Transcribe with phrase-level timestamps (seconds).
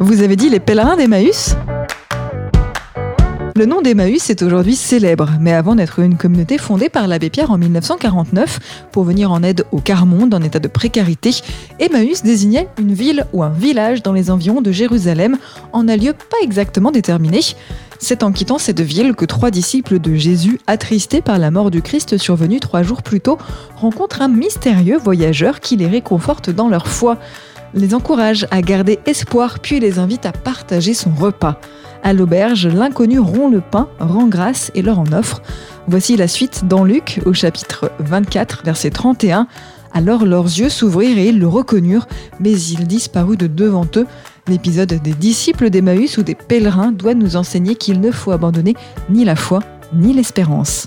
[0.00, 1.56] Vous avez dit les pèlerins d'Emmaüs?
[3.56, 7.50] Le nom d'Emmaüs est aujourd'hui célèbre, mais avant d'être une communauté fondée par l'abbé Pierre
[7.50, 8.60] en 1949
[8.92, 11.32] pour venir en aide au quart-monde en état de précarité,
[11.80, 15.36] Emmaüs désignait une ville ou un village dans les environs de Jérusalem
[15.72, 17.40] en un lieu pas exactement déterminé.
[17.98, 21.82] C'est en quittant cette ville que trois disciples de Jésus, attristés par la mort du
[21.82, 23.38] Christ survenue trois jours plus tôt,
[23.74, 27.18] rencontrent un mystérieux voyageur qui les réconforte dans leur foi,
[27.74, 31.60] les encourage à garder espoir puis les invite à partager son repas.
[32.02, 35.42] À l'auberge, l'inconnu rompt le pain, rend grâce et leur en offre.
[35.88, 39.46] Voici la suite dans Luc au chapitre 24, verset 31.
[39.92, 42.06] Alors leurs yeux s'ouvrirent et ils le reconnurent,
[42.40, 44.06] mais il disparut de devant eux.
[44.46, 48.74] L'épisode des disciples d'Emmaüs ou des pèlerins doit nous enseigner qu'il ne faut abandonner
[49.10, 49.60] ni la foi
[49.94, 50.86] ni l'espérance.